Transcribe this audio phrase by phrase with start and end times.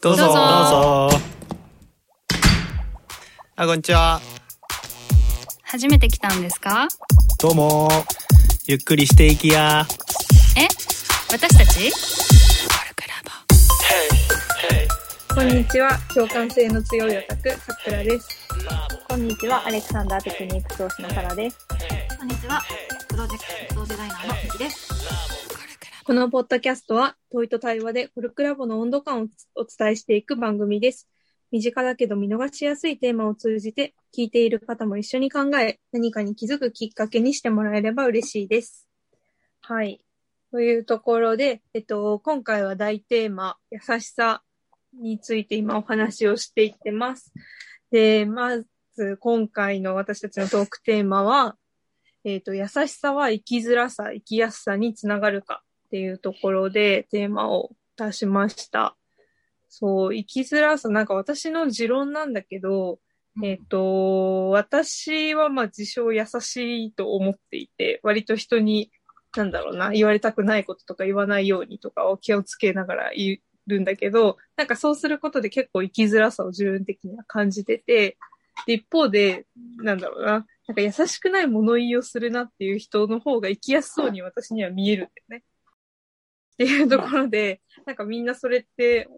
[0.00, 1.18] どうぞどうぞどうぞ
[3.56, 4.20] あこんにちは
[5.62, 6.88] 初めて来たんですか？
[7.38, 7.88] どうも
[8.66, 9.86] ゆっくりしていきや
[10.56, 10.66] え？
[11.30, 11.92] 私たち？
[15.34, 15.96] こんにちは。
[16.12, 18.48] 共感性の強いオタク、さくらです。
[19.08, 21.64] こんにちは、アレクサンダーテクニック投資のサラです。
[22.18, 22.60] こんにちは。
[23.08, 25.37] プロジェクトデザイナーのミキです。
[26.08, 31.06] このポッドキャストは、問いと対話でコルクラボの温度感をお伝えしていく番組です。
[31.50, 38.88] 身近だけど見逃しやすいテーマを通じて、聞いている方も一緒に考え、何かに気づくきっかけにしてもらえれば嬉しいです。
[39.60, 40.02] はい。
[40.50, 44.42] というところで、えっと、今回は大テーマ、優しさ
[44.98, 47.34] について今お話をしていってます。
[47.90, 48.56] で、ま
[48.94, 51.58] ず今回の私たちのトークテーマは、
[52.24, 58.96] えっ、と、優しさは生きづらさ、生きやすさにつながるかっていうところでテーマを出しました。
[59.68, 63.00] そう、生きづらさ、なんか私の持論なんだけど、
[63.42, 68.90] えっ、と、私はまあ自称優しいと思っていて、割と人に、
[69.36, 78.16] なんだろうな、言われたくないこととか言わないようにとかを気をつけながら言るんだけど、なんかそうすることで結構生きづらさを自分的には感じてて、
[78.66, 79.46] で一方で、
[79.76, 85.44] なんだろうな、なんか優しくない物言いをするなっていう人の方が生きやすそうに私には見えるんだよね。
[86.58, 89.08] っていうところで、なんかみんなそれって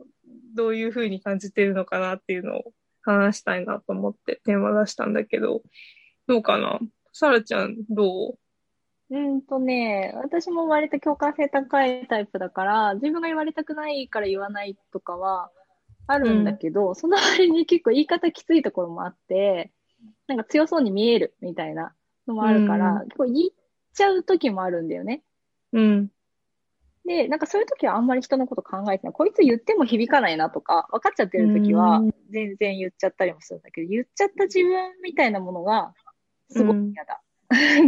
[0.55, 5.63] どういうふうに感じてるのかなっていうのを話したいなと思ってテーマ出したんだけど、
[6.27, 6.79] どうかな？
[7.13, 8.39] サラちゃんどう？
[9.13, 15.51] うんとね、私も割と共感性高いタイプだから、自分が言われたくないから言わないとかは
[16.07, 19.73] あるんだけど、その割に結構言い方きついところもあって、
[20.29, 21.93] なんか強そうに見えるみたいな
[22.29, 23.49] のもあるから、うん結構言っ
[23.95, 25.23] ちゃう時もあるんだよね。
[25.73, 26.09] うん。
[27.11, 29.13] で、なんかそういう時はあんまり人のこと考えてない。
[29.13, 32.15] こいつ言っても響かないなとか、分かっちゃってる時はうん。
[32.31, 35.93] 全然言っちゃったりもするんだけど、言っちゃった自分みたいなものが
[36.49, 37.21] すごい嫌だ、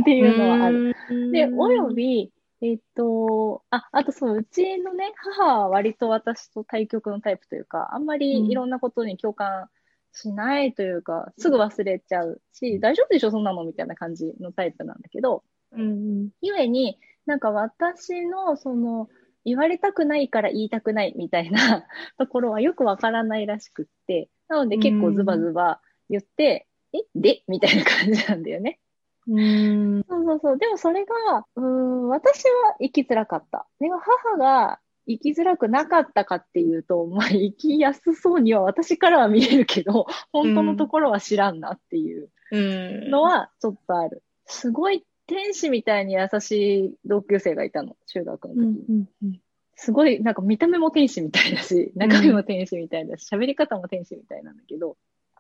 [0.01, 0.97] っていうのはある。
[1.31, 9.69] で、および、えっと、あ、あとそう、うちのね、母は割と私と対極のタイプというか、あんまりいろんなことに共感
[10.11, 13.63] しないというか、すぐ忘れちゃうし、大丈夫でしょ、そんなの？
[13.63, 16.31] みたいな感じのタイプなんだけど、うん。
[16.41, 19.09] ゆえに、なんか私の、その、
[19.45, 21.87] 言われたくないから言いたくないみたいな
[22.19, 27.43] ところはよくわからないらしくって、なので結構ズバズバ言って、え、で？
[27.49, 28.79] みたいな感じなんだよね。
[29.27, 30.05] うん。
[30.09, 30.59] そうそうそう。
[30.59, 33.67] でもそれが、うーん、私は生きづらかった。
[33.81, 43.11] でも母が生きづらくなかったかっていうと、まあ生きやすそうには私からは見えるけど、本当のところは知らんなっていううん。
[43.11, 44.23] のはちょっとある。
[44.47, 48.61] すごい天使みたいに優しい同級生がいたの、中学の時。
[48.61, 49.09] うん。
[49.23, 49.41] うん。
[49.75, 54.99] すごい、なんか見た目も天使みたいだし、中身も天使みたいだし、喋り方も天使みたいなんだけど、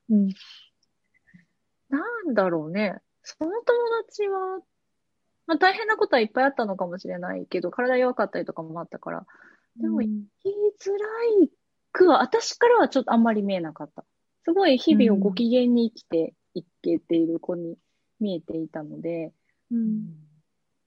[0.08, 0.28] うん。
[1.90, 1.98] な
[2.30, 2.96] んだろうね。
[3.22, 3.62] その友
[4.08, 4.60] 達は、
[5.46, 9.26] まあ大変なことはいっぱいあったのかもしれないけど、体弱かったりとかもあったから、
[9.76, 10.50] でも、うん生
[10.80, 11.50] きづらい
[11.92, 14.04] くは、私からはちょっとあんまり見えなかった。
[14.44, 17.76] すごい日々をご機嫌に生きていけている子に
[18.18, 19.32] 見えていたので、
[19.72, 20.14] うん。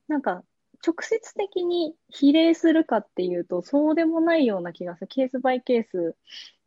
[0.08, 0.44] なんか、
[0.86, 5.08] 直接的に比例するかっていうと、そうでもないような気がする。
[5.08, 6.16] ケースバイケース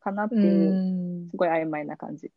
[0.01, 1.31] かなってういう、ん。
[1.31, 2.31] すごい曖昧な感じ。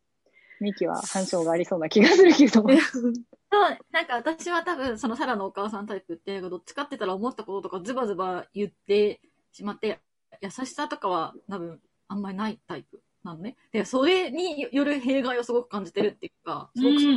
[0.60, 2.62] ミキは反証がありそうな気がするけど。
[2.62, 9.98] そう、なんか私は多分そのサラのお母さんタイプって、どっちかって言ったら思ったこととかズバズバ言ってしまって、
[10.40, 13.56] 優しさとかは多分あんまりないタイプなのね。
[13.70, 17.16] で、それによる弊害をすごく感じてるっていうか、すごく損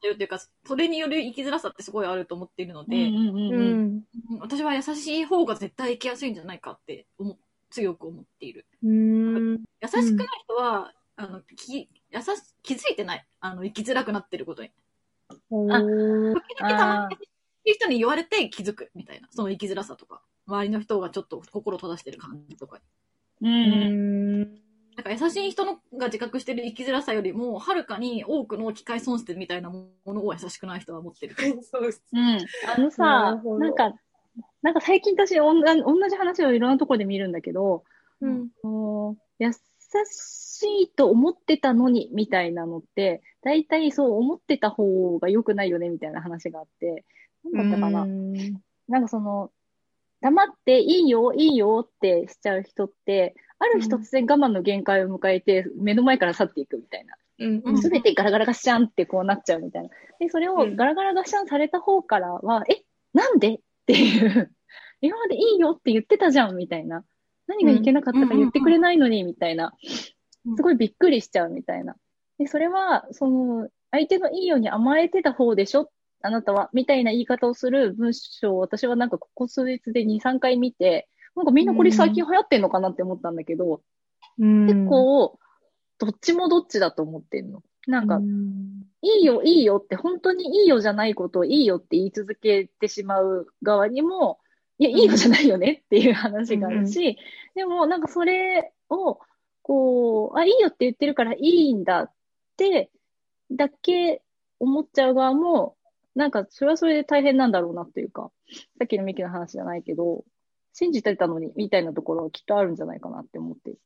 [0.00, 3.10] てるっていうか、それによる生きづらさってすごいあると思っているので。
[4.40, 7.36] 私は優しい方が絶対生きやすいんじゃないかって思う
[7.70, 8.66] 強く思っている。
[8.82, 9.50] うん。
[9.52, 12.26] 優しくない人は、あの、き、優し、
[12.62, 13.26] 気づいてない。
[13.40, 14.70] あの、生きづらくなってることに。
[15.50, 17.16] おあー時々たまに
[17.64, 19.28] 優しい人に言われて気づくみたいな。
[19.30, 20.22] その生きづらさとか。
[20.46, 22.80] 周りの人がちょっと心閉ざしてる感じとか。
[23.40, 24.65] うんううんん。
[24.96, 31.36] なんか優しい人のが自覚してる生きづらさよりも、はるかに多くの機械損失みたいなものを優しくない人は持ってる。
[31.62, 32.02] そうです。
[32.12, 32.38] うん。
[32.66, 33.94] あのなさなんか、
[34.62, 37.84] なんか最近私同じ同じ話をいろんなところで見るんだけど、
[38.22, 38.48] うん。
[38.62, 47.04] こう優しいと思ってたのにみたいなのって、大体そう思ってた方が良くないよねみたいな話があって、
[47.52, 48.06] なんだったかな。
[48.88, 49.50] なんかその、
[50.22, 57.14] 黙っていいよ、いいよってしちゃう人って、ある日突然我慢の限界を迎えて、目の前から去っていくみたいな。
[57.38, 57.62] うん。
[57.64, 59.88] うんすべてガラガラガッシャンってこうなっちゃうみたいな。
[60.18, 62.82] で、それをうんガラガラガッシャンされた方からは、え、
[63.14, 64.54] なんでっていう、
[65.00, 67.04] 今までいいよって言ってたじゃんみたいな
[67.46, 69.72] 何がいけなかったか言ってくれないのに、みたいな。
[70.44, 71.96] うんすごいびっくりしちゃうみたいな。
[72.38, 75.90] で、それは、その、相手のいいように甘えてた方でしょ？
[76.22, 83.82] あなたは、みたいな言い方をする文章を私はなんかここ数日で2、3回見て、なんかみんなこれ最近流行ってんのかなって思ったんだけど、
[84.38, 84.66] うん。
[84.66, 85.38] 結構、
[85.98, 87.62] どっちもどっちだと思ってんの。
[87.86, 88.82] なんかう、ん。
[89.02, 94.40] いいよ、いいよって、本当にいいよじゃないことをいいよって言い続けてしまう側にも、
[94.78, 97.18] いや、いいよじゃないよねっていう話があるし、
[97.54, 99.18] でもなんかそれを、
[99.62, 102.12] こう、あ、いいよって言ってるからいいんだっ
[102.56, 102.90] て、
[103.50, 104.22] だけ
[104.58, 105.76] 思っちゃう側も、
[106.14, 108.30] なんかそれはそれで大変なんだろうなっていうか、
[108.78, 110.24] さっきのミキの話じゃないけど、
[110.78, 113.78] 信じてたのに、みたいなところはきっとあるんじゃないかなって思ってる。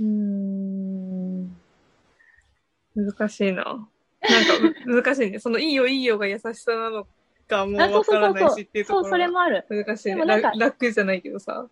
[0.00, 1.54] うん
[2.94, 3.64] 難しいな。
[3.64, 3.88] なんか
[4.86, 5.38] う 難しいね。
[5.38, 7.06] そのいいよいいよが優しさなの
[7.46, 8.84] かもあ、そうわからないしっていう。
[8.86, 9.66] とこそう、それもある。
[9.68, 10.24] 難しいね。
[10.24, 11.68] 楽楽じゃないけどさ。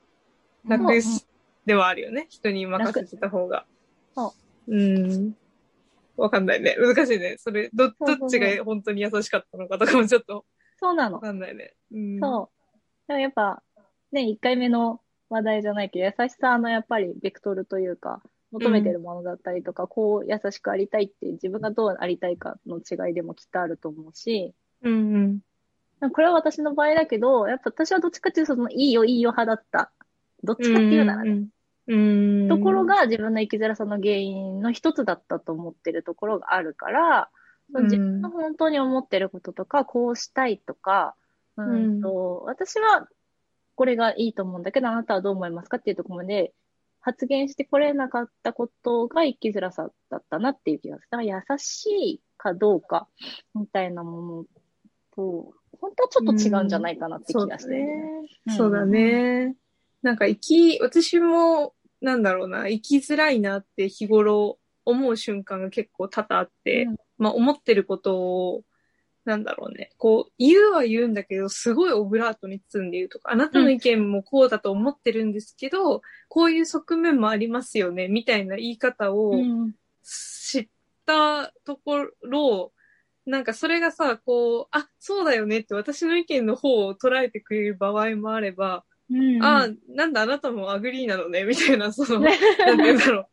[0.68, 1.26] 楽し
[1.64, 2.26] ではあるよね。
[2.28, 3.64] 人に任せてた方が。。
[4.14, 4.34] そ
[4.68, 5.34] ううん。
[6.18, 6.76] わかんないね。
[6.78, 7.36] 難しいね。
[7.38, 10.44] それ、ど、どっちが本当に優しかったのかとかもちょっと
[10.78, 11.22] そうなのわ。
[11.22, 11.72] かんないね。
[11.90, 12.20] うん。
[12.20, 13.08] そう。
[13.08, 13.62] でもやっぱ、
[14.12, 18.22] ね、1回目の話題じゃないけど、優しさのやっぱりベクトルというか、
[18.52, 25.42] 求めてるものだったりとか、こう優しくありたいって自分がどうありたいかの違いでもきっとあると思うし、うん
[26.00, 26.10] うん。
[26.10, 29.92] これは私の場合だけど、やっぱ私はどっちかっていうとそのいいよいいよ派だった。
[30.42, 31.30] どっちかっていうならね。
[31.30, 31.48] うん
[31.88, 32.48] うん。
[32.48, 37.30] ところが自分の生きづらさの原因の一つだったと思ってるところがあるから、
[37.72, 41.16] うん自分の本当に思ってることとか、こうしたいとか、
[41.56, 43.08] うんと私は
[43.76, 46.52] これがいいと思うんだけど、あなたはどう思いますかっていうところまで
[47.00, 51.08] 発言してこれなかったことが生きづらさだったなっていう気がする。
[51.10, 53.06] だから優しいかどうか
[53.54, 54.44] みたいなもの
[55.14, 57.86] と、本当はちょっと違うんじゃないかなって気がしてね。
[58.48, 59.54] うんそうだね。
[60.02, 68.62] なんか生き、私も、なんだろうな、生きづらいなって日頃思う瞬間が結構多々あって、うんまあ思ってることを、
[69.26, 79.34] なんだろうね、こう、言うは言うんだけど、すごいオブラートに包んで言うとか、あなたの意見もこうだと思ってるんですけど、こういう側面もありますよね、みたいな言い方を
[80.04, 80.68] 知っ
[81.04, 82.72] たところ、
[83.26, 93.28] なんかそれがさ、こう、あ、そうだよねって私の意見の方を捉えてくれる場合もあれば、うんあ、なんだあなたも agree なのね、みたいな、その、 なんて言うんだろ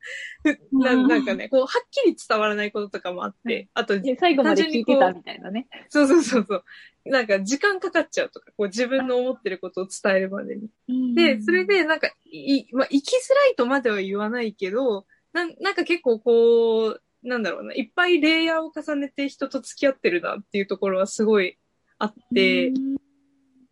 [0.46, 0.52] う。
[0.52, 5.68] ふななんかね、こう、はっきり伝わらないこととかもあって、あと、最後まで聞いてたみたいなね。
[5.90, 6.64] そうそうそうそう。
[7.06, 10.70] なんか時間かかっちゃうとか、こう自分の思ってることを伝えるまでに。
[11.16, 21.58] で、それでなんか、い、まあ、生きづらいとまでは言わないけど、なんなんか結構こう、なんだろうな、いっぱいレイヤーを重ねて人と付き合ってるなっていうところはすごい
[21.98, 22.72] あって、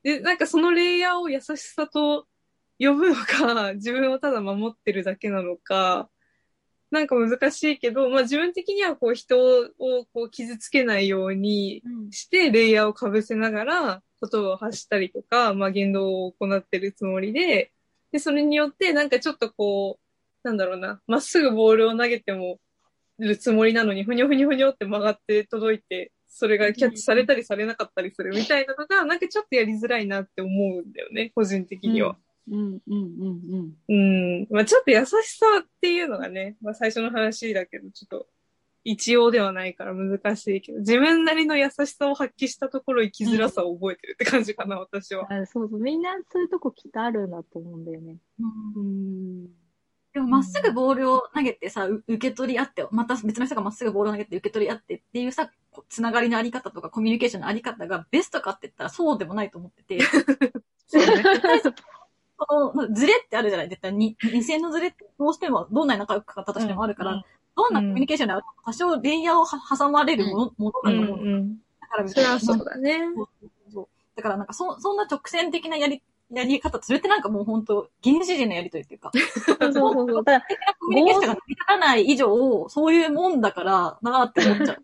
[0.03, 2.27] で、なんかそのレイヤーを優しさと
[2.79, 6.09] 呼ぶのか、 自分をただ守ってるだけなのか、
[6.89, 9.37] なんか難しいけど、まあ自分的にはこう人
[9.77, 12.11] をこう傷つけないようにうん。
[12.11, 17.71] して、レイヤーをかぶせながら言葉を発したりとか、まあ言動を行ってるつもりで、
[18.11, 19.99] で、それによってなんかちょっとこ
[20.43, 22.59] う、なんだろうな、まっすぐボールを投げても
[23.19, 32.15] るつもりなのに、ふにょふにょふにょって曲がって届いて、それがキャッチされたりされなかったりするみたいなのが、なんかちょっとやりづらいなって思うんだよね、個人的には。
[32.49, 34.47] うんうんうんうん。
[34.49, 38.27] まあちょっと優しさっていうのがね、まあ最初の話だけど、ちょっと
[38.83, 45.31] 一応ではないから難しいけど、自分なりの優しさを発揮したところ生きづらさを覚えてるって感じかな、私は。
[45.31, 45.79] あそうそう。
[45.79, 48.15] みんなそういうとこきっとあるなと思うんだよね。
[48.75, 49.47] うん。
[50.13, 59.99] でも、まっすぐボールを投げてさ、う受け取り合って、また別の人がまっすぐボールを投げて受け取り合ってっていうさ、こつながりのあり方とかコミュニケーションのあり方がベストかって言ったらそうでもないと思ってて、
[60.87, 61.23] そうね。
[62.37, 67.23] このズレってあるじゃない絶対に、二線のズレってどうしても、どんなに仲良かったとしてもあるから、うん
[67.55, 71.25] どんなコミュニケーションであると多少レイヤーをは挟まれるもの,、ものうんだと思う。
[71.25, 71.57] うん。
[71.81, 72.99] だからそれはそうだね。
[73.71, 76.01] そうだからなんかそ、そんな直線的なやり、
[76.33, 80.23] やり方、それってなんかもう本当原始人のやりとりっていうか、そうそうそうそう。
[80.23, 84.83] だから、コミュニケーションが成り立たない以上、そういうもんだからなーって思っちゃう。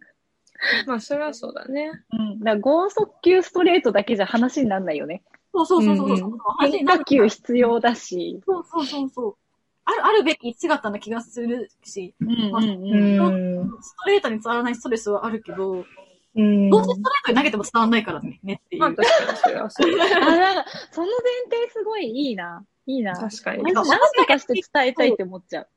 [0.88, 1.92] まあそれはそうだね。
[2.12, 2.40] うん。
[2.40, 5.24] だから、剛速球ストレートだけじゃ話にならないよね。
[5.54, 6.10] そうそうそうそう。
[6.10, 8.42] うんそう変化球必要だし。
[8.46, 9.36] そうそうそうそう。
[9.86, 13.60] ある、あるべき姿な気がするし、うんうんううん。
[13.62, 13.82] ん。
[13.82, 15.86] ストレートに伝わらないストレスはあるけど、
[16.38, 16.70] うん。
[16.70, 18.82] どうせストレートに投げても伝わらないからね、ねっていう。
[18.82, 19.92] まあ確かにそれはそう。
[20.00, 22.64] あ、なんか、その前提すごいいいな。
[22.86, 23.16] いいな。
[23.16, 23.64] 確かに。
[23.64, 23.90] なんと
[24.26, 25.68] かして伝えたいって思っちゃう。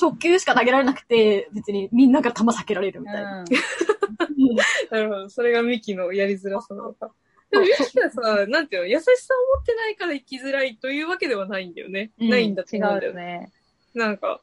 [0.00, 3.40] 直球しか投げられなくて、別にみんなが球避けられるみたいな。
[3.40, 3.46] うん。
[4.90, 5.30] なるほど。
[5.30, 7.10] それがミキのやりづらさなのか。
[7.50, 12.12] でも、ゆきはさ、なんていうの、優しさを持ってないから生きづらいというわけではないんだよね。
[12.18, 13.50] ないんだと違思うんだよね。
[13.94, 14.06] うよね。
[14.06, 14.40] なんか、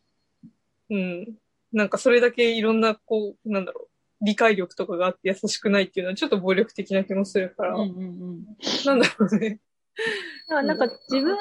[0.89, 1.37] うん。
[1.71, 3.89] なんかそれだけいろんな、こう、なんだろう、
[4.21, 8.01] 理解力とかがあって優しくないっていうのはちょっと暴力的な気もするから、うんうんう
[8.33, 8.45] ん。
[8.85, 9.59] なんだろうね。
[10.49, 11.37] なんか自分の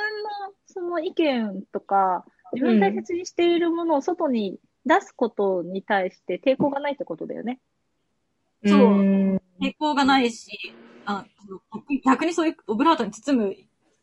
[0.66, 7.60] その意見とか、自分大切にしているものを外に出すことに対して抵抗がないってことだよね。
[8.64, 10.74] そううん抵抗がないし、
[11.06, 11.60] あその
[12.04, 13.56] 逆にそういうオブラートに包む、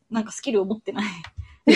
[0.10, 1.06] なんかスキルを持ってない。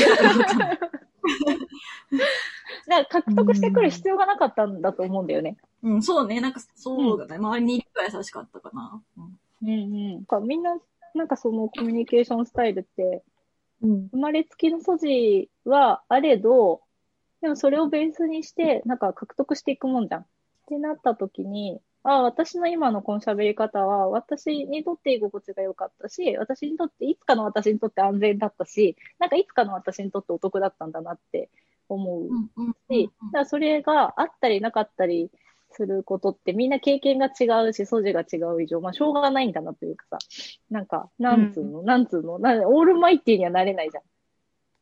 [2.88, 5.57] だから獲得してくる必要がなかったんだと思うんだよね。
[5.83, 6.41] うん、そうね。
[6.41, 7.36] なんか、そうだね。
[7.38, 9.01] 周りにいるから優しかったかな。
[9.17, 10.13] うんうんうん。
[10.15, 10.77] なんかみんな、
[11.13, 13.24] なんかそのコミュニケーションスタイルって、
[13.81, 14.07] うん。
[14.09, 16.81] 生まれつきの素地はあれど、
[17.41, 20.21] でもそれをベースにして、なんか獲得していくもんじゃん。
[20.21, 20.25] っ
[20.67, 31.50] てなった時に、ああ、私の今のこの喋り方は、私にとって居心地が良かったし、私にとって、いつかの私にとって安全だったし、なんかいつかの私にとってお得だったんだなって
[31.89, 35.32] 思ううんうんし、だからそれがあったりなかったり
[35.72, 40.17] することってみんな経験が違うし、素地が違う以上、まあしょうがないんだなというかさ、
[40.70, 44.03] なんか、なんつうの、なんつうの、なんオールマイティーにはなれないじゃん。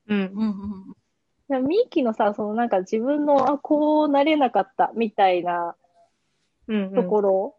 [0.08, 0.32] うん。
[0.34, 0.96] うんうん
[1.48, 5.76] ミーキーのさ、そのなんか自分の、あ、こうなれなかったみたいな
[6.68, 6.94] うん。
[6.96, 7.56] ところ、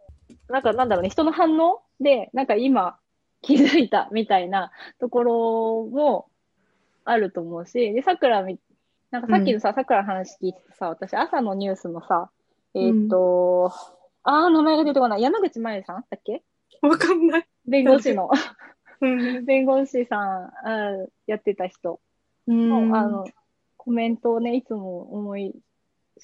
[0.49, 2.99] なんかなんだろうね、人の反応で、なんか今
[3.43, 6.29] 気づいたみたいなところも
[7.05, 8.59] あると思うし、で、桜み、
[9.11, 12.31] なんかさっきのさ、桜の話聞いてさ、私朝のニュースのさ、
[12.75, 13.73] えーっ、と、
[14.25, 15.23] あー、名前が出てこない。
[15.23, 16.43] 山口真由さんだっけ？
[16.83, 17.47] わかんない。
[17.67, 18.31] 弁護士の、
[19.01, 19.45] うん。
[19.45, 22.01] 弁護士さん、あーやってた人
[22.47, 23.27] うんの、あの、
[23.77, 25.55] コメントをね、いつも思い、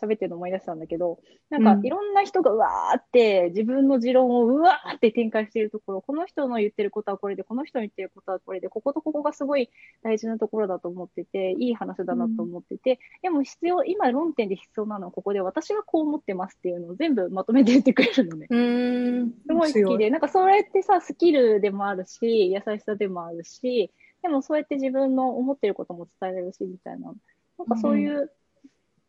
[0.01, 1.21] 喋ってるの思い出したんだけど、
[1.51, 9.71] なんかうんいろんな人がうわーって自分の持論をうわーって展開しているところ、この人の言ってることはこれで、この人の言ってることはこれで、こことここがすごい
[10.03, 18.47] 大事なところだと思ってて、いい話だなと思ってて、でも必要、今論点で必要なのはここで私がこう思ってますっていうのを全部まとめて言ってくれるのね。
[18.49, 19.33] うん。
[19.47, 23.91] すごい好きで、なんかそれってさ、スキルでもあるし、優しさでもあるし、
[24.23, 27.13] でもそうやって自分の思ってることも伝えられるし、みたいな。
[27.59, 28.31] なんかそういう、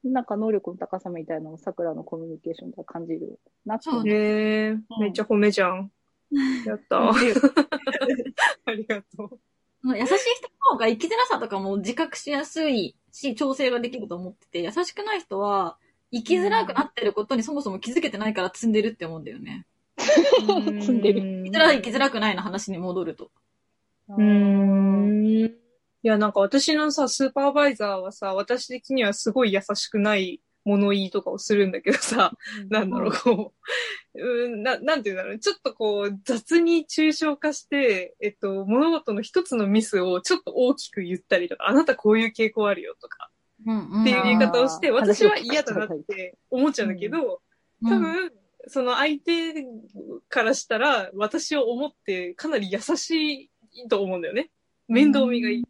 [0.04, 4.04] なんか能力の高さみたいなのを桜のコミュニケーションでは感じるなって思う。
[4.04, 5.92] ねえ、めっちゃ褒めじゃん。
[6.66, 7.10] やった。
[7.10, 9.40] ありがとう。
[9.86, 10.18] 優しい人の
[10.72, 15.78] 方が生きづらさとかも自覚しやすいし、調整ができると思ってて、優しくない人は、
[16.12, 19.66] 生きづらくなってることにそもそも気づけてないから積んでるって思うんだよね。
[19.98, 23.32] 積んでる生きづらい生きづらくないの話に戻ると。
[24.10, 25.63] うーん。
[26.04, 32.34] いや、なんか私のさ、スーパーバイザーはさ、私的にはすごい優しくない物言いとかをするんだけどさ、
[32.70, 33.54] なんだろう、こ
[34.14, 43.30] う、うんな、なんていうんだろう、ちょっとこう、雑に抽象化して、えっと、物事の一つのミスをちょっと大きく言ったりとか、あなたこういう傾向あるよとか、
[43.66, 44.02] うんうん。
[44.02, 47.42] っていう言い方をして、私は嫌だなって思っちゃうんだけど、
[47.82, 48.32] 多分、
[48.68, 49.66] その相手
[50.30, 54.52] からしたら、私を思ってかなり優しいと思うんだよね。
[54.88, 55.64] 面倒見がいい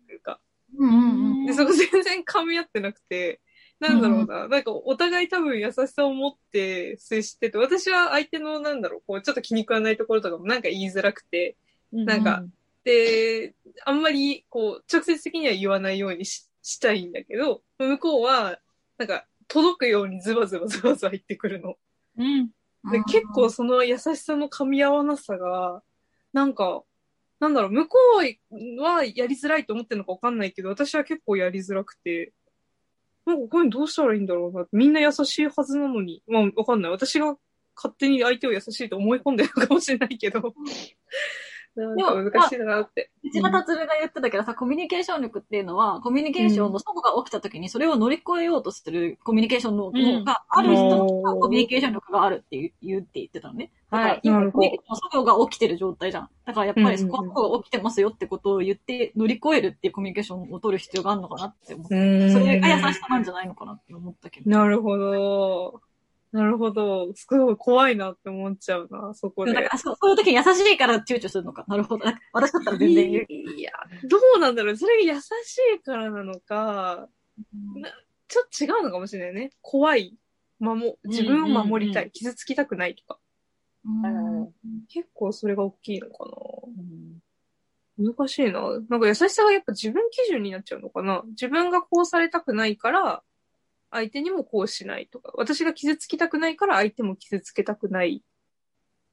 [0.78, 1.46] うんうんうん。
[1.46, 3.42] で、そこ全然噛み合ってなくて、
[3.80, 4.48] なんだろうな。
[4.48, 11.58] なんかお互い多分優しさを持って接してて、私は相手のなんだろう、こう、ちょっと気に食わないところとかもなんか言いづらくて、
[11.92, 12.44] なんか、
[12.84, 18.58] で、あんまりこう、直接的には言わないようにししたいんだけど、向こうは、
[18.98, 21.76] なんか、届くようにズバズバズバズバ言ってくるの。
[22.18, 22.48] うん。
[22.90, 25.84] で、結構その優しさの噛み合わなさが、
[26.32, 26.84] なんか、
[27.44, 27.98] なんだろう、向こ
[28.52, 32.32] うはやりづらいと思ってるのかわかんないけど、私は結構やりづらくて、
[33.26, 34.66] なんかこういうのどうしたらいいんだろうな。
[34.72, 36.24] みんな優しいはずなのに。
[36.26, 36.92] まあ、わかんない。
[36.92, 37.36] 私が
[37.76, 40.54] 勝手に相手を優しいと思い込んでるかもしれないけど。
[41.76, 43.10] なんか難しいなって。
[43.24, 51.08] 内田達郎が言ってたけどさ、コミュニケーション力っていうのは、コミュニケーションのそこが起きた時に、それを乗り越えようとするコミュニケーションの方がある人の
[51.40, 53.72] コミュニケーション力があるっていう言うって言ってたのね。
[53.90, 56.30] だからはい、今、なるほどコミュニケーションのそこが起きてる状態じゃん。
[56.46, 61.96] だからやっぱりそこが起きてますよってことを言って乗り越えるっていうコミュニケーションを取る必要があるのかなって思って。
[61.96, 64.50] うんそれが優しさなんじゃないのかなって思ったけど。
[64.50, 65.82] なるほど。
[66.34, 67.14] なるほど。
[67.14, 69.54] すごい怖いなって思っちゃうな、そこで。
[69.54, 71.64] だからそうそういう時に優しいから躊躇するのか。
[71.68, 72.06] なるほど。
[72.34, 73.26] 私だったら全然言う。
[73.30, 73.72] いや、
[74.10, 74.76] どうなんだろう。
[74.76, 75.28] それが優し
[75.78, 77.08] いからなのか、
[77.76, 77.90] な
[78.28, 79.52] ちょっと違うのかもしれないね。
[79.62, 80.18] 怖い。
[80.58, 82.04] 守、自分を守りたい。
[82.04, 83.20] うんうん傷つきたくないとか。
[83.86, 84.52] うん
[84.88, 88.14] 結構それが大きいのかな。
[88.16, 88.62] 難しいな。
[88.90, 91.22] なんか優しさがやっぱ自分基準になっちゃうのかな。
[91.28, 93.24] 自分がこうされたくないから、
[93.94, 95.32] 相手にもこうしないとか。
[95.36, 98.34] 私が傷つきたくないから相手も傷つけたくないっ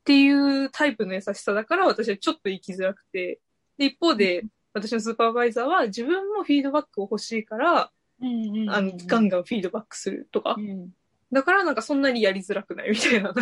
[0.00, 3.38] っていうタイプの優しさだから私はちょっと生きづらくて。
[3.76, 10.60] で、一方で、私のスーパーバイザーは自分もフィードバックを欲しいから、うんうんあの、ガンガンフィードバックするとかう。
[10.60, 10.90] ん
[11.32, 13.32] だからなんかそんなにやりづらくないみたいな。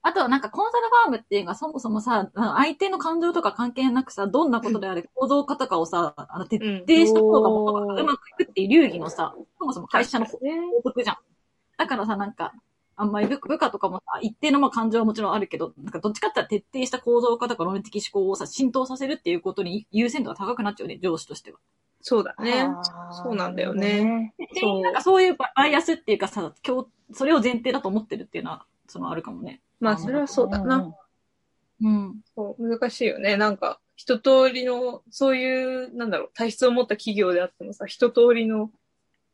[0.00, 6.78] あとはなんかコンサルファームっていうのがそもそもさ、相手の感情とか関係なくさ、どんなことであれ構造化とかをさ、あの徹うん。
[6.86, 10.52] 底した方がうまくいくっていう流儀のさ、そもそも会社の法ね。
[10.82, 11.16] 則じゃん。
[11.76, 12.54] だからさ、なんか、
[12.96, 21.58] あんまり部部下とかもさ、一定のまあ感情はもちろんあるけど、なんかどっちかって言ったら徹底した構造化とか論理的思考をさ、浸透させるっていうことに優先度が高くなっちゃうね、上司としては。
[22.00, 22.68] そうだね。
[23.22, 24.34] そうなんだよね。
[24.38, 29.60] でなんかそういうババイアスっていうかさ、今日、それを前提だと思ってるっていうのは、そのあるかもね。
[29.80, 30.92] まあ、それはそうだな。
[31.80, 32.20] うん。
[32.34, 33.36] そう、難しいよね。
[33.36, 38.70] なんか、一通りの、そういう、なんだろう、体質を持った企業であってもさ、一通りの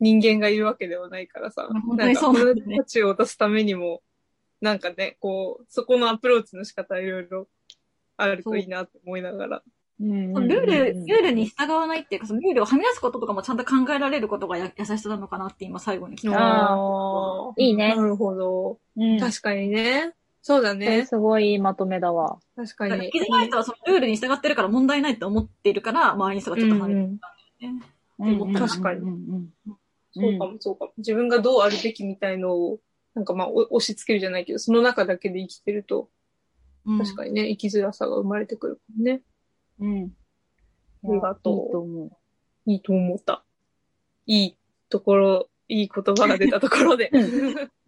[0.01, 4.03] 人間がいるわけではないからさ、なんか、そうなんだよね人たちを出すためにも、
[4.61, 7.49] なんかね、こう、そこのアプローチの仕方いろいろ
[8.17, 9.63] あるといいなって思いながら。
[10.01, 16.37] ルール、ルールに従わないっていうか、そのルールをはみ出すこととかもちゃんと考えられることがや優しさなのかなって今最後に来た。
[16.37, 18.79] あいいねなるほど。
[18.97, 19.21] うん。
[19.21, 20.13] 確かにね。
[20.43, 21.07] そうだね。
[21.07, 22.39] すごいいいまとめだわ。
[22.57, 23.11] 確かに。
[23.11, 27.29] 気づかない人はそのルールに従ってるから問題ないって思っているから、周りの人がちょっと離れてるんだ
[27.61, 27.83] よね。
[28.19, 29.09] うん確かにうん
[29.67, 29.77] うん
[30.15, 30.93] そうかもそうかも。
[30.99, 32.81] 自分がどうあるべきみたいのを、
[33.15, 36.09] なんかまあ、お押し付けるじゃないけど、その中だけで生きてると、
[36.87, 39.23] うん確かにね、生きづらさが生まれてくるかもね。
[39.81, 40.13] うん。
[41.05, 42.11] ありがとういいと思う。
[42.67, 43.45] いいと思った。
[44.27, 44.57] いい
[44.91, 47.19] ところ、いい言葉が出たところで、 こ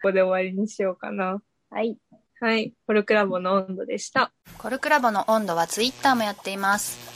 [0.03, 1.43] こで終わりにしようかな。
[1.71, 1.99] はい。
[2.41, 2.73] はい。
[2.87, 4.33] コルクラボの温度でした。
[4.59, 7.16] コルクラボの温度はツイッターもやっています。